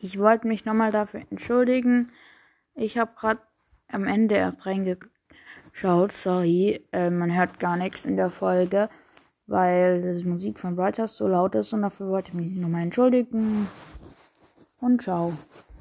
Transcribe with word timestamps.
ich 0.00 0.18
wollte 0.18 0.46
mich 0.46 0.64
nochmal 0.64 0.90
dafür 0.90 1.22
entschuldigen. 1.30 2.10
Ich 2.74 2.98
habe 2.98 3.10
gerade 3.18 3.40
am 3.88 4.04
Ende 4.04 4.36
erst 4.36 4.66
reingeschaut. 4.66 6.12
Sorry, 6.12 6.84
äh, 6.92 7.10
man 7.10 7.34
hört 7.34 7.58
gar 7.58 7.76
nichts 7.76 8.04
in 8.04 8.16
der 8.16 8.30
Folge, 8.30 8.88
weil 9.46 10.16
die 10.16 10.24
Musik 10.24 10.58
von 10.58 10.76
Writers 10.76 11.16
so 11.16 11.26
laut 11.26 11.54
ist 11.54 11.72
und 11.72 11.82
dafür 11.82 12.08
wollte 12.08 12.30
ich 12.30 12.34
mich 12.34 12.56
nochmal 12.56 12.82
entschuldigen. 12.82 13.66
Und 14.80 15.02
ciao. 15.02 15.32